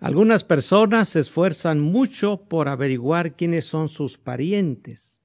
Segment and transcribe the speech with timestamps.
[0.00, 5.20] Algunas personas se esfuerzan mucho por averiguar quiénes son sus parientes,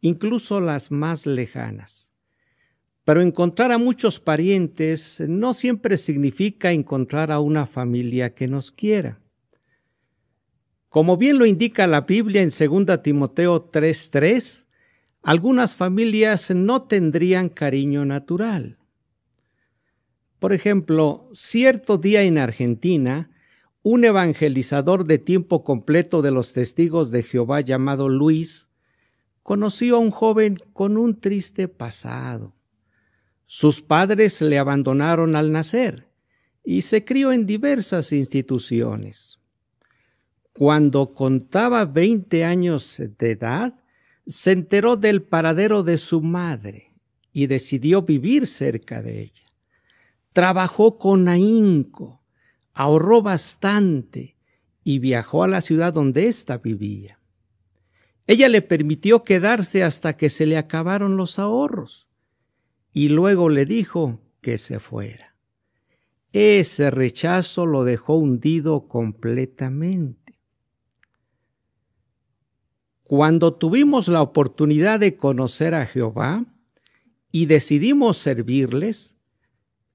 [0.00, 2.12] incluso las más lejanas.
[3.04, 9.20] Pero encontrar a muchos parientes no siempre significa encontrar a una familia que nos quiera.
[10.88, 14.66] Como bien lo indica la Biblia en 2 Timoteo 3:3,
[15.22, 18.78] algunas familias no tendrían cariño natural.
[20.40, 23.30] Por ejemplo, cierto día en Argentina,
[23.82, 28.68] un evangelizador de tiempo completo de los testigos de Jehová llamado Luis
[29.42, 32.54] conoció a un joven con un triste pasado.
[33.46, 36.08] Sus padres le abandonaron al nacer
[36.62, 39.38] y se crió en diversas instituciones.
[40.52, 43.74] Cuando contaba veinte años de edad,
[44.26, 46.92] se enteró del paradero de su madre
[47.32, 49.42] y decidió vivir cerca de ella.
[50.32, 52.19] Trabajó con ahínco,
[52.72, 54.36] ahorró bastante
[54.84, 57.18] y viajó a la ciudad donde ésta vivía.
[58.26, 62.08] Ella le permitió quedarse hasta que se le acabaron los ahorros
[62.92, 65.34] y luego le dijo que se fuera.
[66.32, 70.38] Ese rechazo lo dejó hundido completamente.
[73.02, 76.44] Cuando tuvimos la oportunidad de conocer a Jehová
[77.32, 79.16] y decidimos servirles,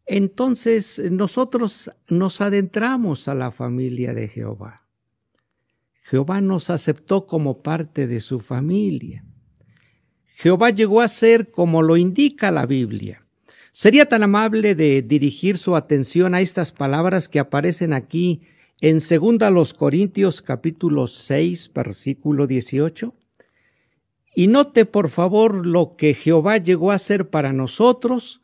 [0.05, 4.83] entonces nosotros nos adentramos a la familia de Jehová.
[6.03, 9.25] Jehová nos aceptó como parte de su familia.
[10.25, 13.25] Jehová llegó a ser como lo indica la Biblia.
[13.71, 18.41] Sería tan amable de dirigir su atención a estas palabras que aparecen aquí
[18.81, 23.15] en 2 Corintios capítulo 6 versículo 18.
[24.35, 28.41] Y note por favor lo que Jehová llegó a ser para nosotros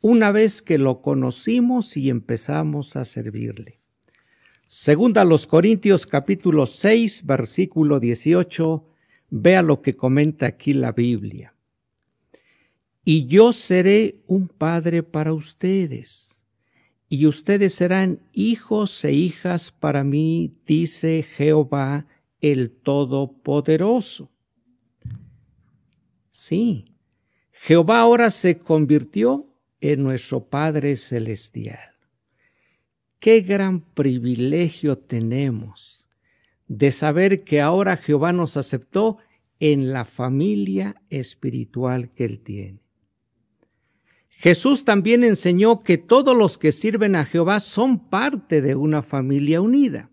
[0.00, 3.80] una vez que lo conocimos y empezamos a servirle.
[4.66, 8.86] Segunda los Corintios capítulo 6 versículo 18,
[9.30, 11.54] vea lo que comenta aquí la Biblia.
[13.04, 16.44] Y yo seré un padre para ustedes,
[17.08, 22.06] y ustedes serán hijos e hijas para mí, dice Jehová
[22.40, 24.30] el Todopoderoso.
[26.30, 26.94] Sí,
[27.50, 29.49] Jehová ahora se convirtió
[29.80, 31.94] en nuestro Padre Celestial.
[33.18, 36.08] Qué gran privilegio tenemos
[36.68, 39.18] de saber que ahora Jehová nos aceptó
[39.58, 42.80] en la familia espiritual que Él tiene.
[44.28, 49.60] Jesús también enseñó que todos los que sirven a Jehová son parte de una familia
[49.60, 50.10] unida.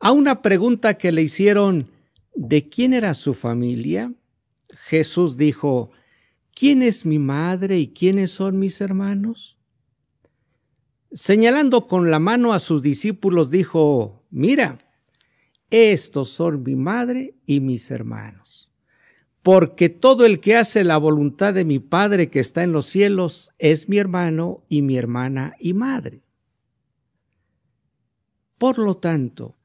[0.00, 1.90] A una pregunta que le hicieron,
[2.34, 4.12] ¿de quién era su familia?
[4.70, 5.92] Jesús dijo,
[6.58, 9.56] ¿quién es mi madre y quiénes son mis hermanos?
[11.12, 14.78] Señalando con la mano a sus discípulos, dijo, mira,
[15.70, 18.70] estos son mi madre y mis hermanos.
[19.42, 23.52] Porque todo el que hace la voluntad de mi Padre que está en los cielos
[23.58, 26.22] es mi hermano y mi hermana y madre.
[28.58, 29.56] Por lo tanto,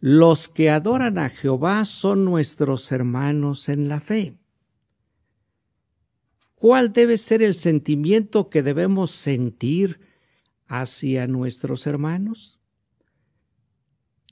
[0.00, 4.41] los que adoran a Jehová son nuestros hermanos en la fe.
[6.62, 9.98] ¿Cuál debe ser el sentimiento que debemos sentir
[10.68, 12.60] hacia nuestros hermanos?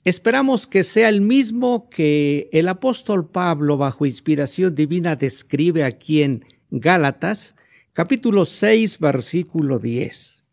[0.05, 6.45] Esperamos que sea el mismo que el apóstol Pablo bajo inspiración divina describe aquí en
[6.69, 7.53] Gálatas,
[7.91, 10.45] capítulo 6, versículo 10.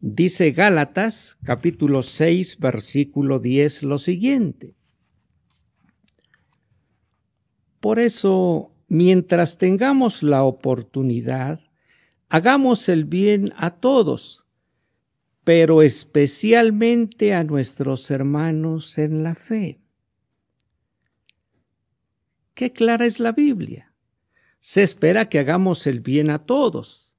[0.00, 4.74] Dice Gálatas, capítulo 6, versículo 10, lo siguiente.
[7.78, 11.60] Por eso mientras tengamos la oportunidad,
[12.28, 14.46] hagamos el bien a todos,
[15.44, 19.78] pero especialmente a nuestros hermanos en la fe.
[22.54, 23.92] Qué clara es la Biblia.
[24.60, 27.14] Se espera que hagamos el bien a todos,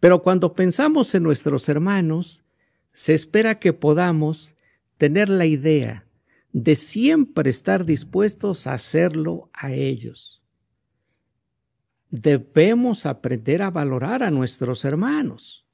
[0.00, 2.44] pero cuando pensamos en nuestros hermanos,
[2.92, 4.54] se espera que podamos
[4.98, 6.06] tener la idea
[6.52, 10.41] de siempre estar dispuestos a hacerlo a ellos
[12.12, 15.66] debemos aprender a valorar a nuestros hermanos.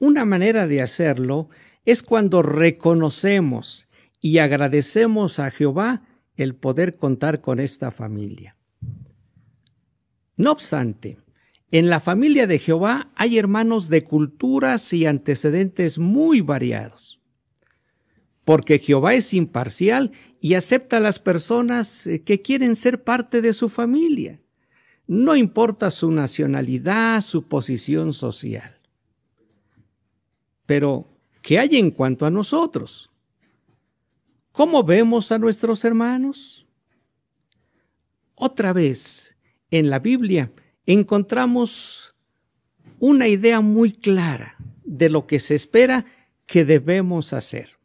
[0.00, 1.48] Una manera de hacerlo
[1.84, 3.88] es cuando reconocemos
[4.20, 6.02] y agradecemos a Jehová
[6.34, 8.56] el poder contar con esta familia.
[10.36, 11.18] No obstante,
[11.70, 17.19] en la familia de Jehová hay hermanos de culturas y antecedentes muy variados
[18.44, 23.52] porque Jehová es imparcial y acepta a las personas eh, que quieren ser parte de
[23.52, 24.40] su familia.
[25.06, 28.78] No importa su nacionalidad, su posición social.
[30.66, 31.08] Pero
[31.42, 33.10] que hay en cuanto a nosotros.
[34.52, 36.66] ¿Cómo vemos a nuestros hermanos?
[38.34, 39.36] Otra vez,
[39.70, 40.52] en la Biblia
[40.86, 42.14] encontramos
[42.98, 46.06] una idea muy clara de lo que se espera
[46.46, 47.79] que debemos hacer.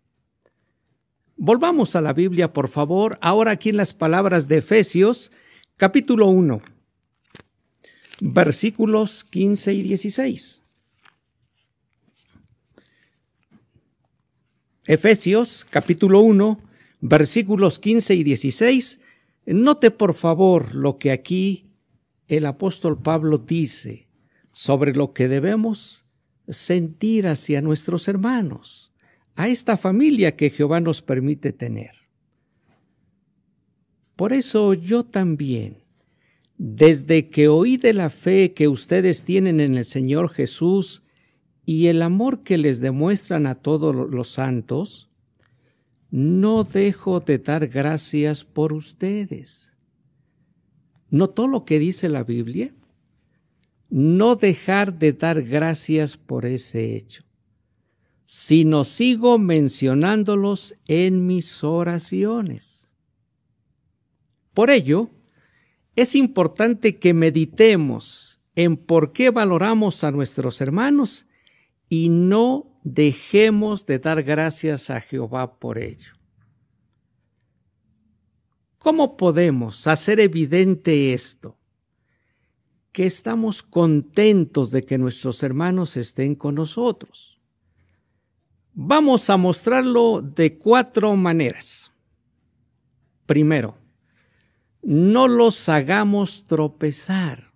[1.37, 5.33] Volvamos a la Biblia, por favor, ahora aquí en las palabras de Efesios,
[5.75, 6.61] capítulo 1,
[8.21, 10.61] versículos 15 y 16.
[14.85, 16.57] Efesios, capítulo 1,
[17.01, 19.01] versículos 15 y 16.
[19.47, 21.65] Note, por favor, lo que aquí
[22.29, 24.07] el apóstol Pablo dice
[24.53, 26.05] sobre lo que debemos
[26.47, 28.94] sentir hacia nuestros hermanos
[29.35, 31.91] a esta familia que Jehová nos permite tener.
[34.15, 35.83] Por eso yo también,
[36.57, 41.03] desde que oí de la fe que ustedes tienen en el Señor Jesús
[41.65, 45.09] y el amor que les demuestran a todos los santos,
[46.11, 49.73] no dejo de dar gracias por ustedes.
[51.09, 52.73] ¿Notó lo que dice la Biblia?
[53.89, 57.25] No dejar de dar gracias por ese hecho
[58.25, 62.87] sino sigo mencionándolos en mis oraciones.
[64.53, 65.09] Por ello,
[65.95, 71.27] es importante que meditemos en por qué valoramos a nuestros hermanos
[71.87, 76.13] y no dejemos de dar gracias a Jehová por ello.
[78.79, 81.57] ¿Cómo podemos hacer evidente esto?
[82.91, 87.34] Que estamos contentos de que nuestros hermanos estén con nosotros
[88.77, 91.93] Vamos a mostrarlo de cuatro maneras.
[93.25, 93.77] Primero,
[94.83, 97.53] no los hagamos tropezar,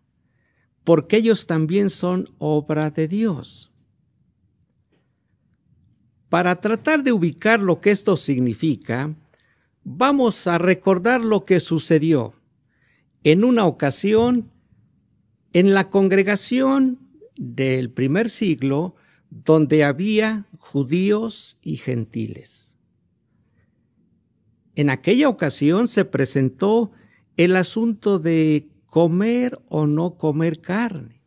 [0.86, 3.70] porque ellos también son obra de Dios.
[6.30, 9.14] Para tratar de ubicar lo que esto significa,
[9.84, 12.34] vamos a recordar lo que sucedió
[13.26, 14.50] en una ocasión
[15.52, 16.98] en la congregación
[17.36, 18.96] del primer siglo,
[19.30, 22.76] donde había judíos y gentiles.
[24.76, 26.92] En aquella ocasión se presentó
[27.38, 31.24] el asunto de comer o no comer carne.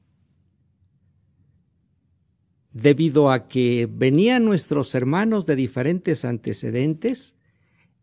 [2.72, 7.36] Debido a que venían nuestros hermanos de diferentes antecedentes,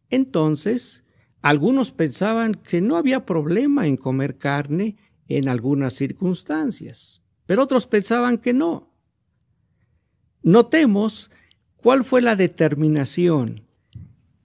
[0.09, 1.03] entonces
[1.41, 4.97] algunos pensaban que no había problema en comer carne
[5.27, 8.88] en algunas circunstancias, pero otros pensaban que no.
[10.41, 11.31] Notemos
[11.77, 13.63] cuál fue la determinación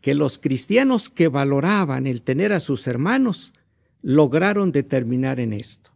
[0.01, 3.53] que los cristianos que valoraban el tener a sus hermanos
[4.03, 5.91] lograron determinar en esto.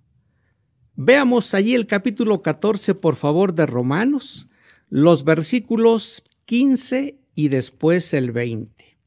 [0.96, 4.48] Veamos allí el capítulo 14, por favor, de Romanos,
[4.88, 8.98] los versículos 15 y después el 20.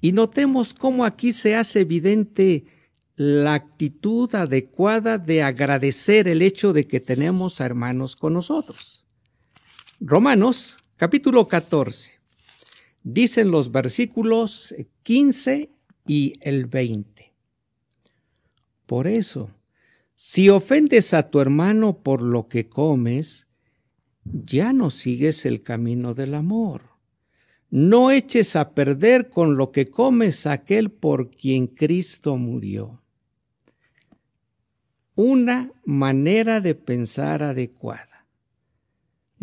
[0.00, 2.64] Y notemos cómo aquí se hace evidente
[3.16, 9.01] la actitud adecuada de agradecer el hecho de que tenemos a hermanos con nosotros.
[10.04, 12.10] Romanos capítulo 14.
[13.04, 15.70] Dicen los versículos 15
[16.08, 17.32] y el 20.
[18.84, 19.52] Por eso,
[20.16, 23.46] si ofendes a tu hermano por lo que comes,
[24.24, 26.82] ya no sigues el camino del amor.
[27.70, 33.04] No eches a perder con lo que comes aquel por quien Cristo murió.
[35.14, 38.11] Una manera de pensar adecuada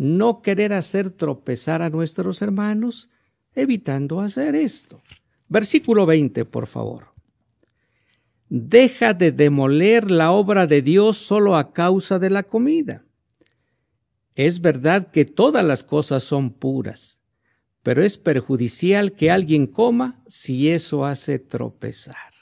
[0.00, 3.10] no querer hacer tropezar a nuestros hermanos,
[3.54, 5.02] evitando hacer esto.
[5.46, 7.08] Versículo 20, por favor.
[8.48, 13.04] Deja de demoler la obra de Dios solo a causa de la comida.
[14.36, 17.20] Es verdad que todas las cosas son puras,
[17.82, 22.32] pero es perjudicial que alguien coma si eso hace tropezar.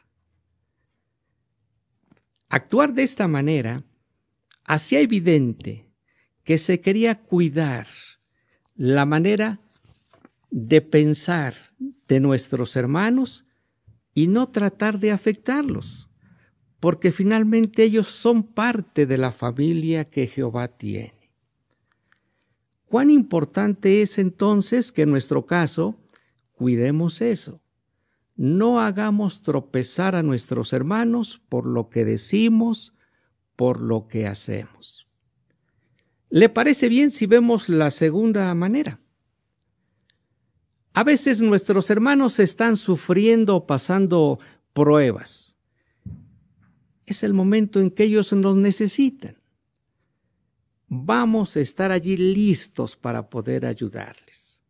[2.48, 3.82] Actuar de esta manera
[4.62, 5.87] hacía evidente
[6.48, 7.86] que se quería cuidar
[8.74, 9.60] la manera
[10.50, 11.54] de pensar
[12.08, 13.44] de nuestros hermanos
[14.14, 16.08] y no tratar de afectarlos,
[16.80, 21.30] porque finalmente ellos son parte de la familia que Jehová tiene.
[22.86, 25.96] Cuán importante es entonces que en nuestro caso
[26.54, 27.60] cuidemos eso.
[28.36, 32.94] No hagamos tropezar a nuestros hermanos por lo que decimos,
[33.54, 35.07] por lo que hacemos.
[36.30, 39.00] ¿Le parece bien si vemos la segunda manera?
[40.92, 44.38] A veces nuestros hermanos están sufriendo o pasando
[44.72, 45.56] pruebas.
[47.06, 49.36] Es el momento en que ellos nos necesitan.
[50.90, 54.62] vamos a estar allí listos para poder ayudarles.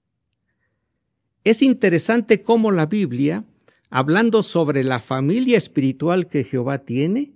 [1.44, 3.44] Es interesante cómo la Biblia,
[3.88, 7.32] hablando sobre la familia espiritual que Jehová tiene,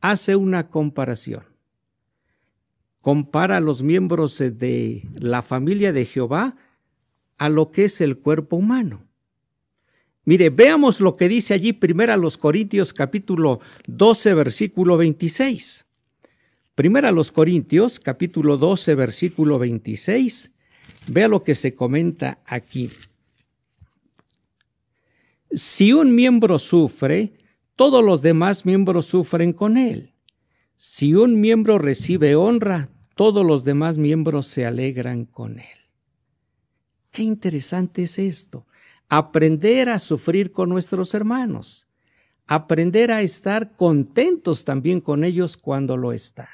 [0.00, 1.49] hace una comparación.
[3.02, 6.56] Compara a los miembros de la familia de Jehová
[7.38, 9.06] a lo que es el cuerpo humano.
[10.24, 15.86] Mire, veamos lo que dice allí primero a los Corintios capítulo 12 versículo 26.
[16.74, 20.52] Primero a los Corintios capítulo 12 versículo 26.
[21.10, 22.90] Vea lo que se comenta aquí.
[25.50, 27.32] Si un miembro sufre,
[27.74, 30.09] todos los demás miembros sufren con él.
[30.82, 35.78] Si un miembro recibe honra, todos los demás miembros se alegran con él.
[37.10, 38.66] Qué interesante es esto.
[39.10, 41.86] Aprender a sufrir con nuestros hermanos.
[42.46, 46.48] Aprender a estar contentos también con ellos cuando lo están.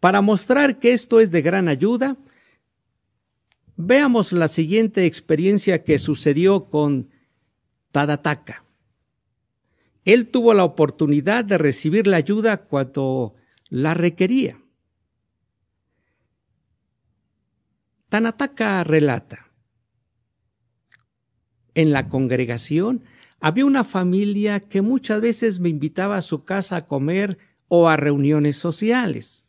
[0.00, 2.16] Para mostrar que esto es de gran ayuda,
[3.76, 7.10] veamos la siguiente experiencia que sucedió con
[7.92, 8.64] Tadataka.
[10.04, 13.34] Él tuvo la oportunidad de recibir la ayuda cuando
[13.68, 14.60] la requería.
[18.08, 19.48] Tanataka relata,
[21.74, 23.04] en la congregación
[23.40, 27.38] había una familia que muchas veces me invitaba a su casa a comer
[27.68, 29.48] o a reuniones sociales.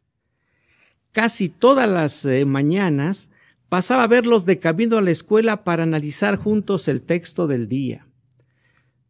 [1.11, 3.31] Casi todas las eh, mañanas
[3.67, 8.08] pasaba a verlos de camino a la escuela para analizar juntos el texto del día.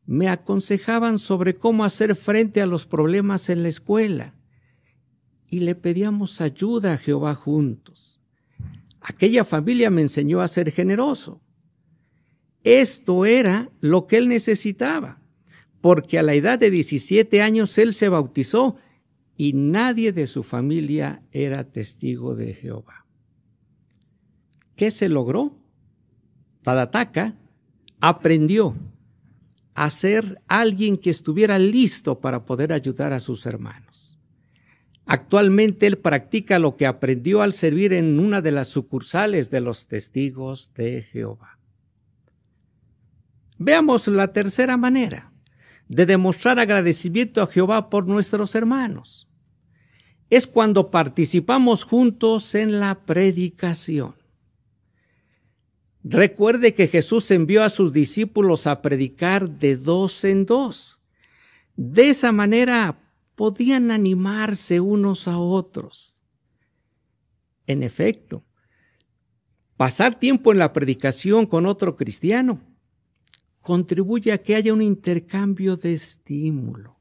[0.09, 4.33] Me aconsejaban sobre cómo hacer frente a los problemas en la escuela
[5.47, 8.19] y le pedíamos ayuda a Jehová juntos.
[9.01, 11.43] Aquella familia me enseñó a ser generoso.
[12.63, 15.21] Esto era lo que él necesitaba,
[15.79, 18.77] porque a la edad de 17 años él se bautizó
[19.37, 23.05] y nadie de su familia era testigo de Jehová.
[24.75, 25.55] ¿Qué se logró?
[26.63, 27.37] Tadataka
[27.99, 28.73] aprendió
[29.73, 34.17] a ser alguien que estuviera listo para poder ayudar a sus hermanos.
[35.05, 39.87] Actualmente él practica lo que aprendió al servir en una de las sucursales de los
[39.87, 41.57] testigos de Jehová.
[43.57, 45.33] Veamos la tercera manera
[45.87, 49.27] de demostrar agradecimiento a Jehová por nuestros hermanos.
[50.29, 54.18] Es cuando participamos juntos en la predicación.
[56.11, 61.01] Recuerde que Jesús envió a sus discípulos a predicar de dos en dos.
[61.75, 62.99] De esa manera
[63.35, 66.19] podían animarse unos a otros.
[67.67, 68.43] En efecto,
[69.77, 72.59] pasar tiempo en la predicación con otro cristiano
[73.61, 76.97] contribuye a que haya un intercambio de estímulo.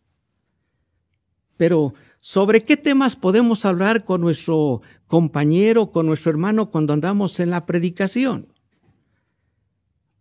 [1.56, 7.48] Pero, ¿sobre qué temas podemos hablar con nuestro compañero, con nuestro hermano cuando andamos en
[7.48, 8.57] la predicación?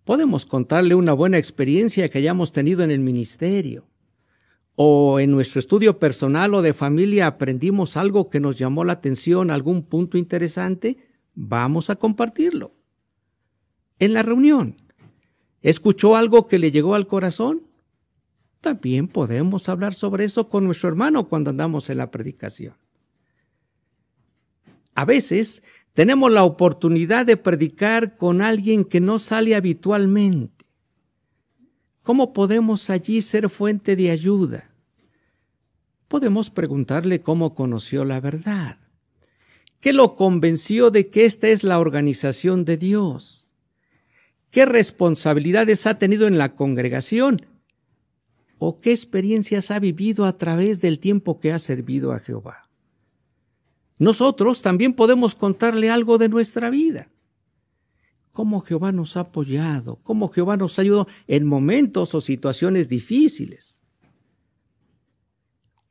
[0.07, 3.89] Podemos contarle una buena experiencia que hayamos tenido en el ministerio
[4.75, 9.51] o en nuestro estudio personal o de familia aprendimos algo que nos llamó la atención,
[9.51, 10.95] algún punto interesante,
[11.35, 12.71] vamos a compartirlo.
[13.99, 14.77] En la reunión,
[15.61, 17.63] ¿escuchó algo que le llegó al corazón?
[18.61, 22.75] También podemos hablar sobre eso con nuestro hermano cuando andamos en la predicación.
[24.95, 25.63] A veces
[25.97, 30.57] tenemos la oportunidad de predicar con alguien que no sale habitualmente
[32.03, 34.69] ¿Cómo podemos allí ser fuente de ayuda?
[36.07, 38.77] Podemos preguntarle cómo conoció la verdad.
[39.81, 43.51] ¿Qué lo convenció de que esta es la organización de Dios?
[44.51, 47.45] ¿Qué responsabilidades ha tenido en la congregación?
[48.57, 52.66] ¿O qué experiencias ha vivido a través del tiempo que ha servido a Jehová?
[53.97, 57.09] Nosotros también podemos contarle algo de nuestra vida
[58.37, 63.81] cómo Jehová nos ha apoyado, cómo Jehová nos ha ayudado en momentos o situaciones difíciles.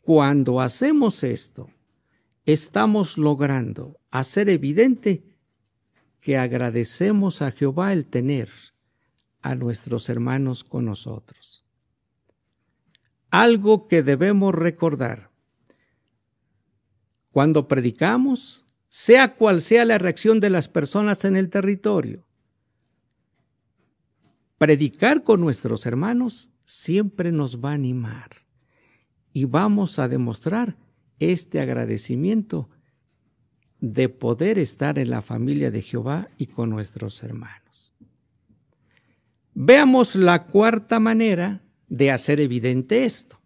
[0.00, 1.68] Cuando hacemos esto,
[2.44, 5.24] estamos logrando hacer evidente
[6.20, 8.48] que agradecemos a Jehová el tener
[9.42, 11.64] a nuestros hermanos con nosotros.
[13.30, 15.32] Algo que debemos recordar.
[17.36, 22.26] Cuando predicamos, sea cual sea la reacción de las personas en el territorio,
[24.56, 28.30] predicar con nuestros hermanos siempre nos va a animar
[29.34, 30.78] y vamos a demostrar
[31.18, 32.70] este agradecimiento
[33.80, 37.92] de poder estar en la familia de Jehová y con nuestros hermanos.
[39.52, 43.38] Veamos la cuarta manera de hacer evidente esto.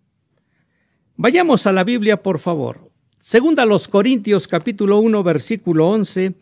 [1.17, 2.90] Vayamos a la Biblia, por favor,
[3.23, 6.37] Segunda los Corintios capítulo 1 versículo 11,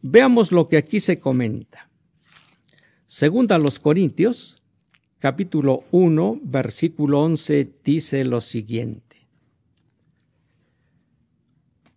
[0.00, 1.90] veamos lo que aquí se comenta.
[3.06, 4.62] Segunda los Corintios
[5.18, 9.28] capítulo 1 versículo 11 dice lo siguiente.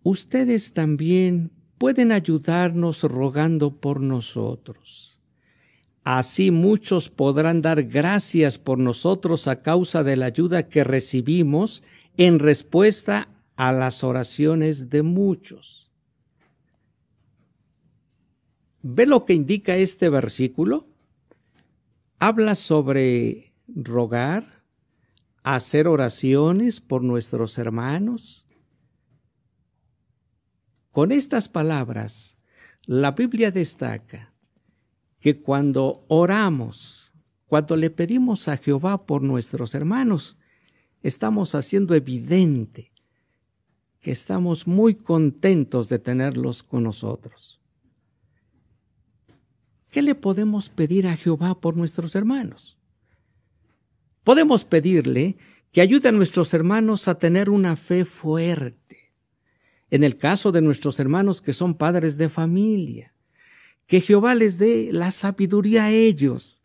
[0.02, 5.22] Ustedes también pueden ayudarnos rogando por nosotros.
[6.04, 11.82] Así muchos podrán dar gracias por nosotros a causa de la ayuda que recibimos
[12.18, 15.90] en respuesta a las oraciones de muchos.
[18.82, 20.86] ¿Ve lo que indica este versículo?
[22.18, 24.62] Habla sobre rogar,
[25.42, 28.46] hacer oraciones por nuestros hermanos.
[30.92, 32.38] Con estas palabras,
[32.84, 34.32] la Biblia destaca
[35.20, 37.12] que cuando oramos,
[37.46, 40.36] cuando le pedimos a Jehová por nuestros hermanos,
[41.02, 42.92] estamos haciendo evidente
[44.00, 47.60] que estamos muy contentos de tenerlos con nosotros.
[49.90, 52.76] ¿Qué le podemos pedir a Jehová por nuestros hermanos?
[54.24, 55.36] Podemos pedirle
[55.72, 59.12] que ayude a nuestros hermanos a tener una fe fuerte.
[59.90, 63.14] En el caso de nuestros hermanos que son padres de familia,
[63.86, 66.62] que Jehová les dé la sabiduría a ellos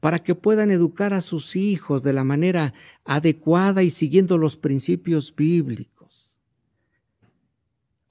[0.00, 2.74] para que puedan educar a sus hijos de la manera
[3.04, 6.01] adecuada y siguiendo los principios bíblicos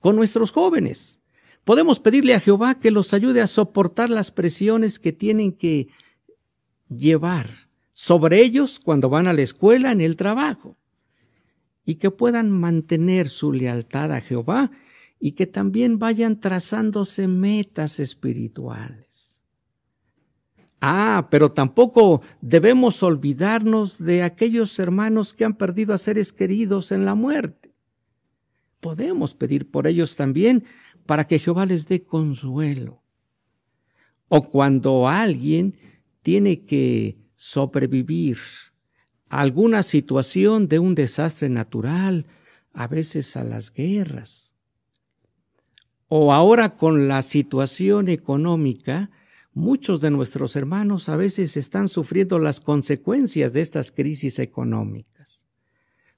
[0.02, 1.20] con nuestros jóvenes.
[1.64, 5.88] Podemos pedirle a Jehová que los ayude a soportar las presiones que tienen que
[6.90, 10.76] llevar sobre ellos cuando van a la escuela, en el trabajo,
[11.86, 14.72] y que puedan mantener su lealtad a Jehová
[15.20, 19.40] y que también vayan trazándose metas espirituales.
[20.82, 27.06] Ah, pero tampoco debemos olvidarnos de aquellos hermanos que han perdido a seres queridos en
[27.06, 27.71] la muerte
[28.82, 30.66] podemos pedir por ellos también
[31.06, 33.02] para que Jehová les dé consuelo.
[34.28, 35.78] O cuando alguien
[36.22, 38.38] tiene que sobrevivir
[39.30, 42.26] a alguna situación de un desastre natural,
[42.74, 44.54] a veces a las guerras.
[46.08, 49.10] O ahora con la situación económica,
[49.54, 55.46] muchos de nuestros hermanos a veces están sufriendo las consecuencias de estas crisis económicas.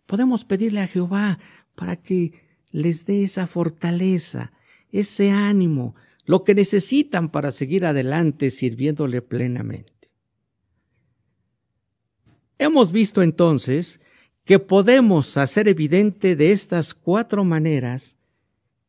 [0.06, 1.39] Podemos pedirle a Jehová
[1.76, 4.52] para que les dé esa fortaleza,
[4.92, 10.10] ese ánimo, lo que necesitan para seguir adelante sirviéndole plenamente.
[12.58, 14.02] Hemos visto entonces
[14.44, 18.18] que podemos hacer evidente de estas cuatro maneras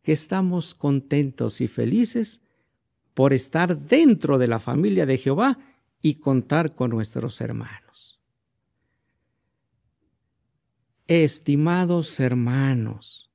[0.03, 2.41] que estamos contentos y felices
[3.13, 5.59] por estar dentro de la familia de Jehová
[6.01, 8.21] y contar con nuestros hermanos.
[11.07, 13.31] Estimados hermanos,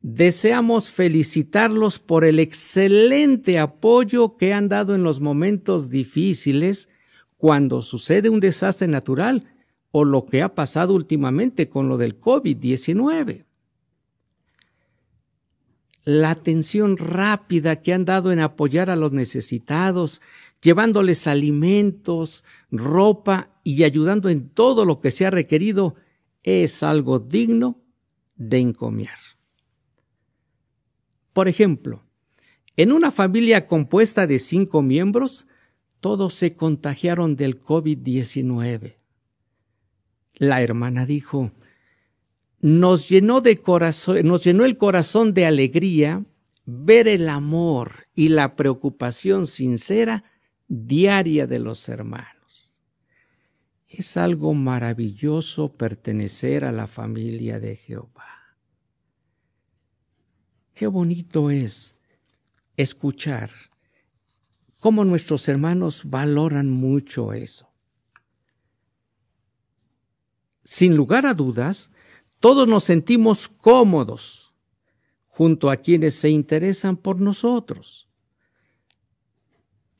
[0.00, 6.88] Deseamos felicitarlos por el excelente apoyo que han dado en los momentos difíciles
[7.36, 9.52] cuando sucede un desastre natural
[9.90, 13.46] o lo que ha pasado últimamente con lo del COVID-19.
[16.04, 20.22] La atención rápida que han dado en apoyar a los necesitados,
[20.62, 25.96] llevándoles alimentos, ropa y ayudando en todo lo que se ha requerido,
[26.44, 27.82] es algo digno
[28.36, 29.18] de encomiar.
[31.38, 32.02] Por ejemplo,
[32.76, 35.46] en una familia compuesta de cinco miembros,
[36.00, 38.96] todos se contagiaron del COVID-19.
[40.34, 41.52] La hermana dijo,
[42.58, 43.40] nos llenó,
[44.24, 46.24] nos llenó el corazón de alegría
[46.66, 50.24] ver el amor y la preocupación sincera
[50.66, 52.80] diaria de los hermanos.
[53.88, 58.37] Es algo maravilloso pertenecer a la familia de Jehová.
[60.78, 61.96] Qué bonito es
[62.76, 63.50] escuchar
[64.78, 67.68] cómo nuestros hermanos valoran mucho eso.
[70.62, 71.90] Sin lugar a dudas,
[72.38, 74.54] todos nos sentimos cómodos
[75.26, 78.08] junto a quienes se interesan por nosotros.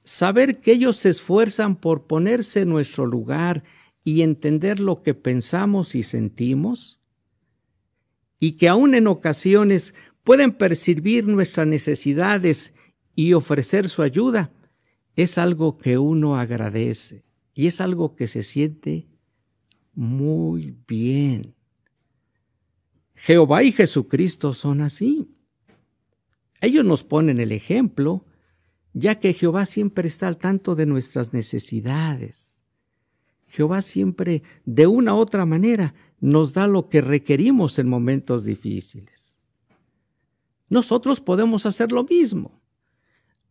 [0.05, 3.65] Saber que ellos se esfuerzan por ponerse en nuestro lugar
[4.05, 7.01] y entender lo que pensamos y sentimos,
[8.39, 9.93] y que aún en ocasiones
[10.29, 12.75] pueden percibir nuestras necesidades
[13.15, 14.53] y ofrecer su ayuda,
[15.17, 19.09] es algo que uno agradece y es algo que se siente
[19.95, 21.55] muy bien.
[23.15, 25.31] Jehová y Jesucristo son así.
[26.61, 28.27] Ellos nos ponen el ejemplo,
[28.93, 32.61] ya que Jehová siempre está al tanto de nuestras necesidades.
[33.47, 39.28] Jehová siempre, de una u otra manera, nos da lo que requerimos en momentos difíciles.
[40.69, 42.61] Nosotros podemos hacer lo mismo.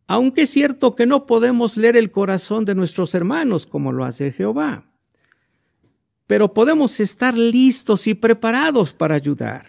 [0.06, 4.32] Aunque es cierto que no podemos leer el corazón de nuestros hermanos como lo hace
[4.32, 4.86] Jehová,
[6.26, 9.66] pero podemos estar listos y preparados para ayudar.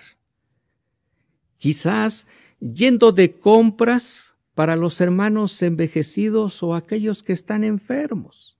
[1.57, 2.25] Quizás
[2.59, 8.57] yendo de compras para los hermanos envejecidos o aquellos que están enfermos,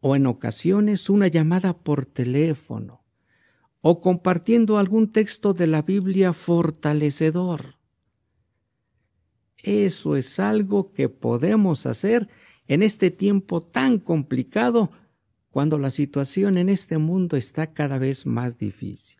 [0.00, 3.05] o en ocasiones una llamada por teléfono,
[3.80, 7.76] o compartiendo algún texto de la Biblia fortalecedor.
[9.62, 12.28] Eso es algo que podemos hacer
[12.68, 14.90] en este tiempo tan complicado
[15.50, 19.18] cuando la situación en este mundo está cada vez más difícil.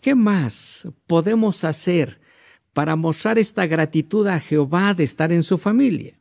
[0.00, 2.20] ¿Qué más podemos hacer
[2.72, 6.18] para mostrar esta gratitud a Jehová de estar en su familia?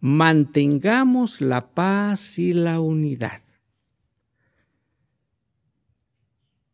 [0.00, 3.42] Mantengamos la paz y la unidad.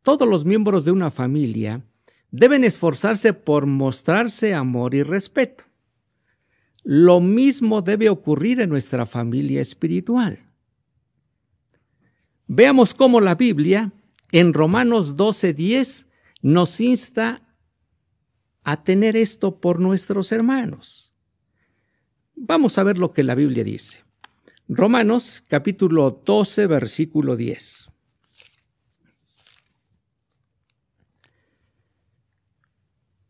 [0.05, 1.83] Todos los miembros de una familia
[2.31, 5.65] deben esforzarse por mostrarse amor y respeto.
[6.83, 10.41] Lo mismo debe ocurrir en nuestra familia espiritual.
[12.47, 13.93] Veamos cómo la Biblia
[14.31, 16.07] en Romanos 12:10
[16.43, 17.41] nos insta
[18.63, 21.15] a tener esto por nuestros hermanos.
[22.35, 24.05] Vamos a ver lo que la Biblia dice.
[24.69, 27.94] Romanos capítulo 12 versículo 10.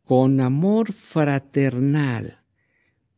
[0.04, 2.42] Con amor fraternal.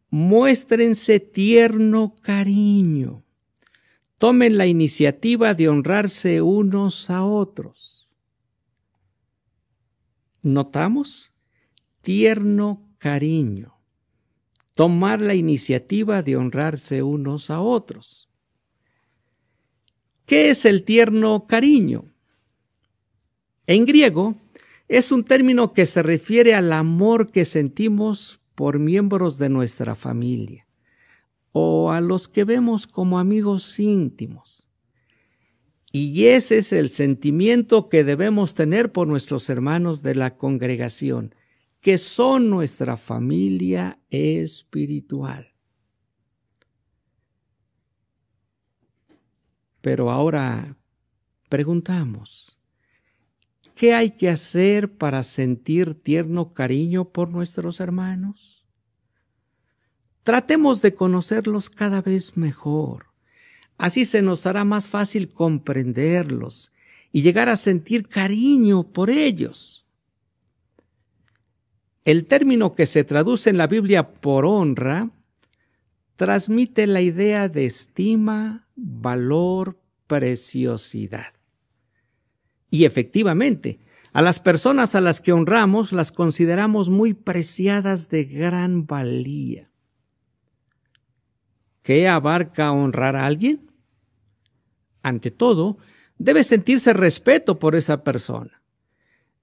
[0.08, 3.24] Muéstrense tierno cariño.
[4.18, 8.08] Tomen la iniciativa de honrarse unos a otros.
[10.42, 11.32] ¿Notamos?
[12.00, 13.74] Tierno cariño.
[14.74, 18.30] Tomar la iniciativa de honrarse unos a otros.
[20.24, 22.04] ¿Qué es el tierno cariño?
[23.66, 24.36] En griego,
[24.88, 30.66] es un término que se refiere al amor que sentimos por miembros de nuestra familia
[31.52, 34.68] o a los que vemos como amigos íntimos.
[35.90, 41.34] Y ese es el sentimiento que debemos tener por nuestros hermanos de la congregación,
[41.80, 45.54] que son nuestra familia espiritual.
[49.80, 50.76] Pero ahora
[51.48, 52.55] preguntamos,
[53.76, 58.64] ¿Qué hay que hacer para sentir tierno cariño por nuestros hermanos?
[60.22, 63.08] Tratemos de conocerlos cada vez mejor.
[63.76, 66.72] Así se nos hará más fácil comprenderlos
[67.12, 69.86] y llegar a sentir cariño por ellos.
[72.06, 75.10] El término que se traduce en la Biblia por honra
[76.16, 81.35] transmite la idea de estima, valor, preciosidad.
[82.70, 83.78] Y efectivamente,
[84.12, 89.70] a las personas a las que honramos las consideramos muy preciadas de gran valía.
[91.82, 93.70] ¿Qué abarca honrar a alguien?
[95.02, 95.78] Ante todo,
[96.18, 98.62] debe sentirse respeto por esa persona.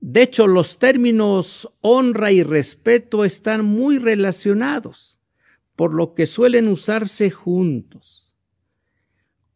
[0.02, 5.20] De hecho, los términos honra y respeto están muy relacionados,
[5.76, 8.36] por lo que suelen usarse juntos.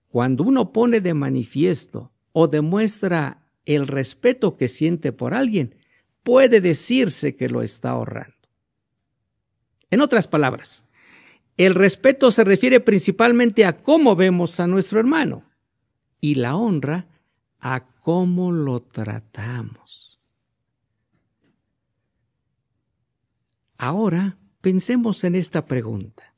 [0.08, 5.76] Cuando uno pone de manifiesto o demuestra el respeto que siente por alguien,
[6.24, 8.34] puede decirse que lo está ahorrando.
[9.92, 10.86] En otras palabras,
[11.58, 15.44] el respeto se refiere principalmente a cómo vemos a nuestro hermano
[16.22, 17.08] y la honra
[17.60, 20.22] a cómo lo tratamos.
[23.78, 26.34] Ahora pensemos en esta pregunta.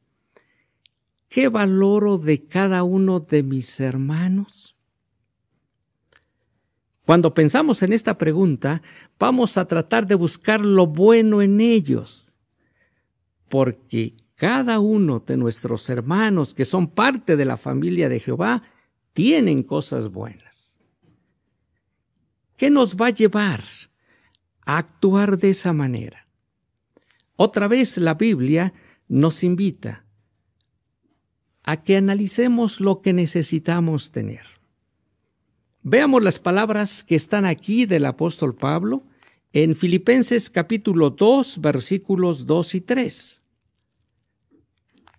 [1.29, 4.78] ¿Qué valoro de cada uno de mis hermanos?
[7.10, 8.84] Cuando pensamos en esta pregunta,
[9.17, 12.38] vamos a tratar de buscar lo bueno en ellos,
[13.48, 18.62] porque cada uno de nuestros hermanos que son parte de la familia de Jehová
[19.13, 20.78] tienen cosas buenas.
[22.56, 23.63] ¿Qué nos va a llevar
[24.67, 26.28] a actuar de esa manera?
[27.36, 28.72] Otra vez la Biblia
[29.08, 30.06] nos invita
[31.63, 34.59] a que analicemos lo que necesitamos tener.
[35.91, 39.02] Veamos las palabras que están aquí del apóstol Pablo
[39.54, 43.41] en Filipenses capítulo 2 versículos 2 y 3.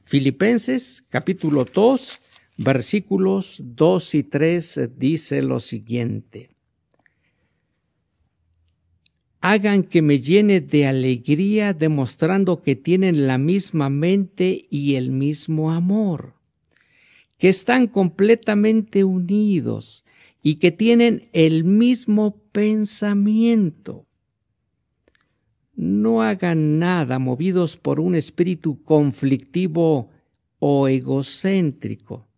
[0.05, 2.21] Filipenses capítulo 2
[2.59, 6.51] versículos 2 y 3 dice lo siguiente.
[9.41, 15.73] Hagan que me llene de alegría demostrando que tienen la misma mente y el mismo
[15.73, 16.35] amor,
[17.39, 20.05] que están completamente unidos,
[20.43, 24.07] y que tienen el mismo pensamiento.
[25.75, 30.11] No hagan nada movidos por un espíritu conflictivo
[30.59, 32.29] o egocéntrico.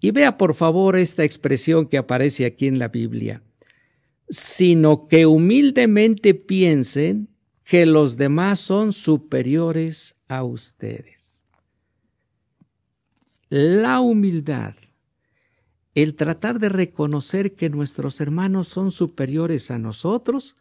[0.00, 3.42] Y vea por favor esta expresión que aparece aquí en la Biblia,
[4.28, 7.28] sino que humildemente piensen
[7.64, 11.42] que los demás son superiores a ustedes.
[13.48, 14.74] La humildad,
[15.94, 20.56] el tratar de reconocer que nuestros hermanos son superiores a nosotros,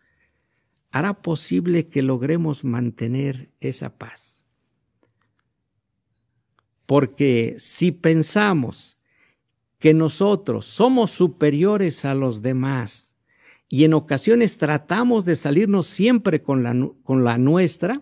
[0.91, 4.43] hará posible que logremos mantener esa paz.
[6.85, 8.97] Porque si pensamos
[9.79, 13.15] que nosotros somos superiores a los demás
[13.67, 18.01] y en ocasiones tratamos de salirnos siempre con la, nuestra,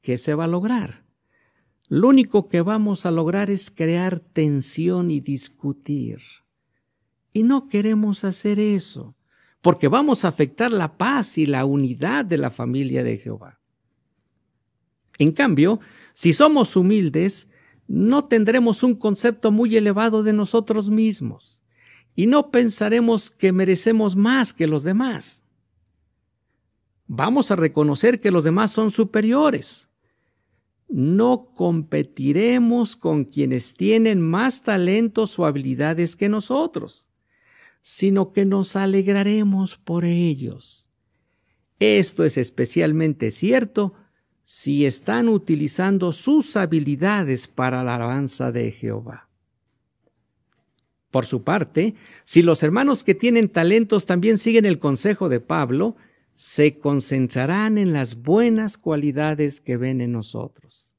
[0.00, 1.04] ¿qué se va a lograr?
[1.90, 6.20] Lo único que vamos a lograr es crear tensión y discutir.
[7.32, 9.16] Y no queremos hacer eso
[9.60, 13.58] porque vamos a afectar la paz y la unidad de la familia de Jehová.
[15.18, 15.80] En cambio,
[16.14, 17.48] si somos humildes,
[17.88, 21.60] no tendremos un concepto muy elevado de nosotros mismos
[22.14, 25.44] y no pensaremos que merecemos más que los demás.
[27.08, 29.89] Vamos a reconocer que los demás son superiores.
[30.90, 37.10] No competiremos con quienes tienen más talentos o habilidades que nosotros
[37.82, 40.88] sino que nos alegraremos por ellos.
[41.78, 43.94] Esto es especialmente cierto
[44.44, 49.28] si están utilizando sus habilidades para la alabanza de Jehová.
[51.10, 55.96] Por su parte, si los hermanos que tienen talentos también siguen el consejo de Pablo,
[56.40, 60.94] se concentrarán en las buenas cualidades que ven en nosotros.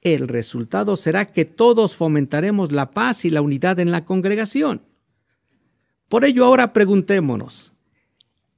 [0.00, 4.80] El resultado será que todos fomentaremos la paz y la unidad en la congregación.
[6.08, 7.74] Por ello ahora preguntémonos,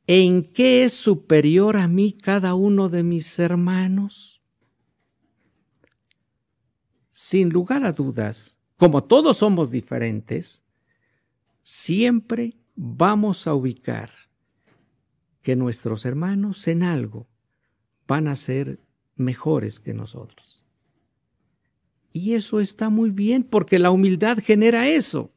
[0.06, 4.40] ¿en qué es superior a mí cada uno de mis hermanos?
[7.10, 10.64] Sin lugar a dudas, como todos somos diferentes,
[11.62, 14.08] siempre vamos a ubicar
[15.42, 17.28] que nuestros hermanos en algo
[18.06, 18.80] van a ser
[19.16, 20.64] mejores que nosotros.
[22.12, 25.32] Y eso está muy bien porque la humildad genera eso.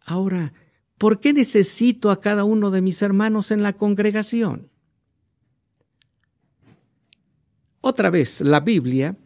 [0.00, 0.52] Ahora,
[0.98, 4.70] ¿por qué necesito a cada uno de mis hermanos en la congregación?
[7.82, 9.16] Otra vez, la Biblia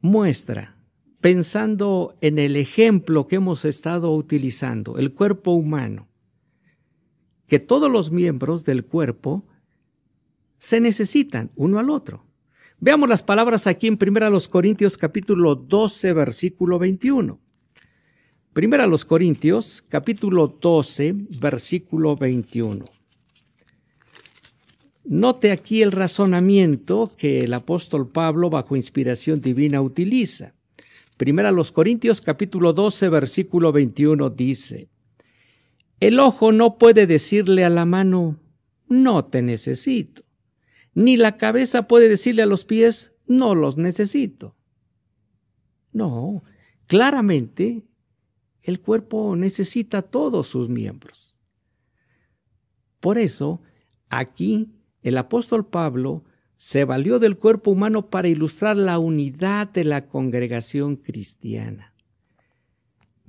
[0.00, 0.76] muestra,
[1.20, 6.09] pensando en el ejemplo que hemos estado utilizando, el cuerpo humano,
[7.50, 9.44] que todos los miembros del cuerpo
[10.58, 12.24] se necesitan uno al otro.
[12.78, 17.40] Veamos las palabras aquí en 1 Corintios capítulo 12, versículo 21.
[18.52, 22.84] Primera a los Corintios, capítulo 12, versículo 21.
[25.06, 30.54] Note aquí el razonamiento que el apóstol Pablo, bajo inspiración divina, utiliza.
[31.16, 34.88] Primera los Corintios, capítulo 12, versículo 21 dice,
[36.00, 38.40] El ojo no puede decirle a la mano,
[38.88, 40.22] no te necesito,
[40.94, 44.56] ni la cabeza puede decirle a los pies, no los necesito.
[45.92, 46.42] No,
[46.86, 47.86] claramente
[48.62, 51.36] el cuerpo necesita todos sus miembros.
[52.98, 53.62] Por eso,
[54.08, 56.24] aquí el apóstol Pablo
[56.56, 61.89] se valió del cuerpo humano para ilustrar la unidad de la congregación cristiana,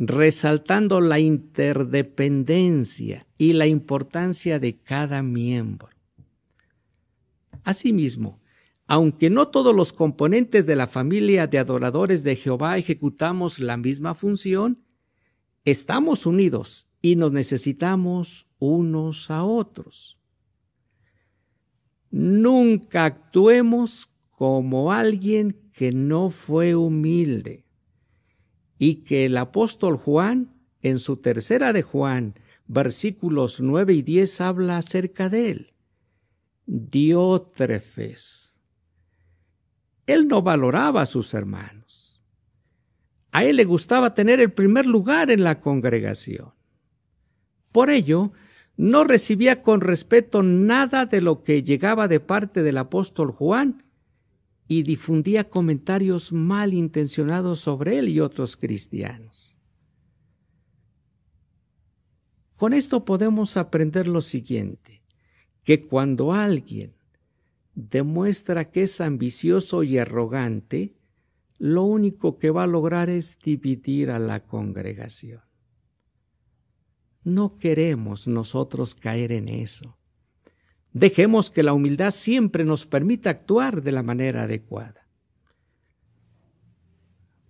[0.03, 5.89] resaltando la interdependencia y la importancia de cada miembro.
[7.63, 8.41] Asimismo,
[8.87, 14.15] aunque no todos los componentes de la familia de adoradores de Jehová ejecutamos la misma
[14.15, 14.83] función,
[15.65, 20.17] estamos unidos y nos necesitamos unos a otros.
[22.09, 27.65] Nunca actuemos como alguien que no fue humilde
[28.81, 32.33] y que el apóstol Juan, en su tercera de Juan,
[32.65, 35.73] versículos 9 y 10, habla acerca de él.
[36.65, 38.59] Diótrefes.
[40.07, 42.01] Él no valoraba a sus hermanos
[43.31, 46.53] a él le gustaba tener el primer lugar en la congregación.
[47.71, 48.33] Por ello,
[48.75, 53.83] no recibía con respeto nada de lo que llegaba de parte del apóstol Juan
[54.71, 59.57] y difundía comentarios malintencionados sobre él y otros cristianos.
[62.55, 65.03] Con esto podemos aprender lo siguiente,
[65.65, 66.93] que cuando alguien
[67.75, 70.95] demuestra que es ambicioso y arrogante,
[71.57, 75.41] lo único que va a lograr es dividir a la congregación.
[77.25, 79.97] No queremos nosotros caer en eso.
[80.93, 85.07] Dejemos que la humildad siempre nos permita actuar de la manera adecuada.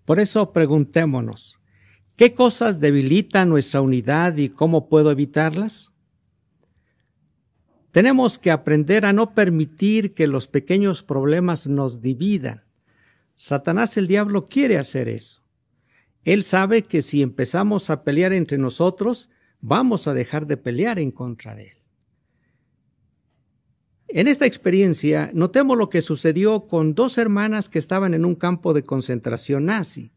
[0.06, 1.60] Por eso preguntémonos,
[2.16, 5.92] ¿qué cosas debilitan nuestra unidad y cómo puedo evitarlas?
[7.92, 12.64] Tenemos que aprender a no permitir que los pequeños problemas nos dividan.
[13.36, 15.42] Satanás el diablo quiere hacer eso.
[16.24, 21.12] Él sabe que si empezamos a pelear entre nosotros, vamos a dejar de pelear en
[21.12, 21.81] contra de él.
[24.14, 28.74] En esta experiencia, notemos lo que sucedió con dos hermanas que estaban en un campo
[28.74, 30.12] de concentración nazi.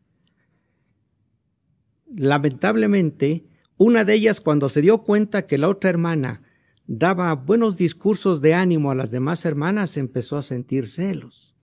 [2.12, 3.44] Lamentablemente,
[3.76, 6.42] una de ellas cuando se dio cuenta que la otra hermana
[6.88, 11.54] daba buenos discursos de ánimo a las demás hermanas, empezó a sentir celos.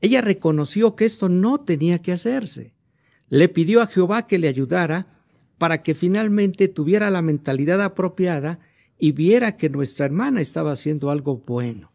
[0.00, 2.74] Ella reconoció que esto no tenía que hacerse.
[3.28, 5.20] Le pidió a Jehová que le ayudara
[5.58, 8.60] para que finalmente tuviera la mentalidad apropiada
[9.02, 11.90] y viera que nuestra hermana estaba haciendo algo bueno.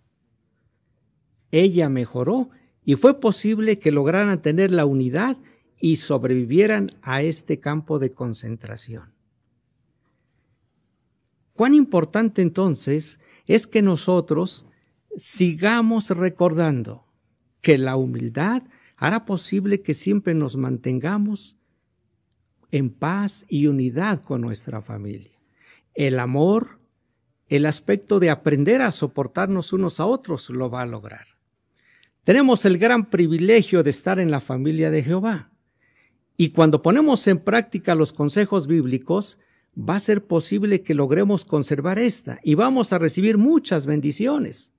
[1.51, 2.49] Ella mejoró
[2.83, 5.37] y fue posible que lograran tener la unidad
[5.79, 9.13] y sobrevivieran a este campo de concentración.
[11.53, 14.65] Cuán importante entonces es que nosotros
[15.15, 17.05] sigamos recordando
[17.61, 18.63] que la humildad
[18.97, 21.55] hará posible que siempre nos mantengamos
[22.69, 25.39] en paz y unidad con nuestra familia.
[25.93, 26.76] El amor
[27.49, 31.27] el aspecto de aprender a soportarnos unos a otros lo va a lograr.
[32.23, 35.49] Tenemos el gran privilegio de estar en la familia de Jehová.
[36.35, 39.39] Y cuando ponemos en práctica los consejos bíblicos,
[39.77, 44.73] va a ser posible que logremos conservar esta y vamos a recibir muchas bendiciones.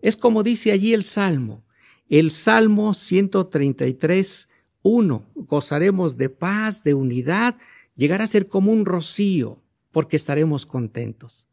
[0.00, 1.64] Es como dice allí el Salmo,
[2.08, 4.48] el Salmo 133,
[4.82, 7.56] 1, gozaremos de paz, de unidad,
[7.96, 11.48] llegará a ser como un rocío, porque estaremos contentos.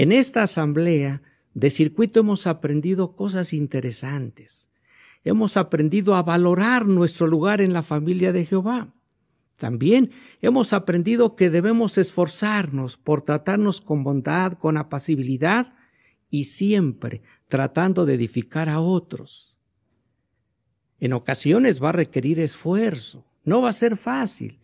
[0.00, 1.20] En esta asamblea
[1.52, 4.70] de circuito hemos aprendido cosas interesantes.
[5.24, 8.94] Hemos aprendido a valorar nuestro lugar en la familia de Jehová.
[9.58, 10.10] También
[10.40, 15.74] hemos aprendido que debemos esforzarnos por tratarnos con bondad, con apacibilidad
[16.30, 19.54] y siempre tratando de edificar a otros.
[20.98, 24.60] En ocasiones va a requerir esfuerzo, no va a ser fácil,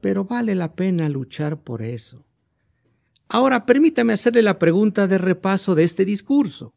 [0.00, 2.24] pero vale la pena luchar por eso.
[3.32, 6.74] Ahora permítame hacerle la pregunta de repaso de este discurso.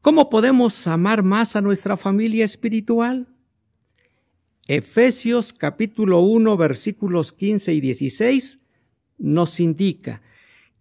[0.00, 3.28] ¿Cómo podemos amar más a nuestra familia espiritual?
[4.66, 8.60] Efesios capítulo 1 versículos 15 y 16
[9.18, 10.22] nos indica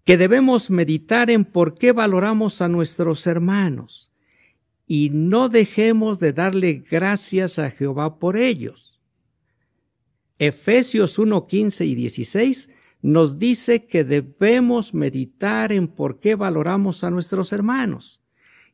[0.06, 4.12] que debemos meditar en por qué valoramos a nuestros hermanos
[4.88, 8.98] y no dejemos de darle gracias a Jehová por ellos.
[10.40, 12.70] Efesios 1, 15 y 16
[13.02, 18.22] nos dice que debemos meditar en por qué valoramos a nuestros hermanos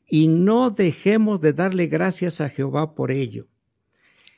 [0.07, 3.47] y no dejemos de darle gracias a Jehová por ello.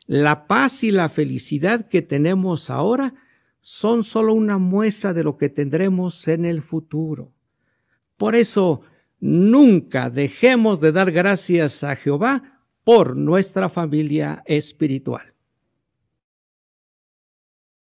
[0.06, 3.14] La paz y la felicidad que tenemos ahora
[3.62, 7.32] son solo una muestra de lo que tendremos en el futuro.
[8.18, 8.82] Por eso,
[9.20, 15.34] nunca dejemos de dar gracias a Jehová por nuestra familia espiritual.